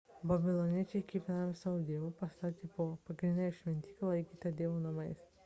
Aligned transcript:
babiloniečiai 0.29 1.03
kiekvienam 1.11 1.51
iš 1.55 1.61
savo 1.65 1.81
dievų 1.89 2.09
pastatė 2.23 2.71
po 2.79 2.89
pagrindinę 3.11 3.53
šventyklą 3.61 4.13
laikytą 4.15 4.57
dievo 4.65 4.83
namais 4.89 5.25